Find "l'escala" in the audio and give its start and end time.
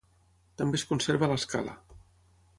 1.33-1.77